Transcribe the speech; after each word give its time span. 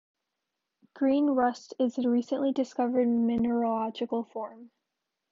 Green 0.95 1.27
rust 1.27 1.75
is 1.79 1.99
a 1.99 2.09
recently 2.09 2.51
discovered 2.51 3.07
mineralogical 3.07 4.23
form. 4.23 4.71